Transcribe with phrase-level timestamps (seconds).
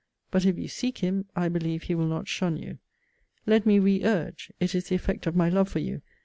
[0.31, 2.79] But if you seek him, I believe he will not shun you.
[3.45, 6.01] Let me re urge, [it is the effect of my love for you!